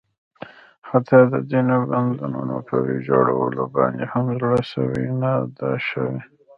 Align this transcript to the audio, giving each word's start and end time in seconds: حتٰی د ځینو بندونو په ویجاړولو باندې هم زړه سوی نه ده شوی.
حتٰی 0.89 1.21
د 1.31 1.33
ځینو 1.51 1.75
بندونو 1.89 2.55
په 2.67 2.75
ویجاړولو 2.85 3.63
باندې 3.75 4.03
هم 4.11 4.25
زړه 4.39 4.57
سوی 4.73 5.05
نه 5.21 5.31
ده 5.57 5.71
شوی. 5.87 6.17